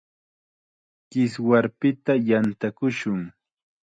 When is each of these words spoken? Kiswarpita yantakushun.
Kiswarpita 1.09 2.13
yantakushun. 2.27 3.21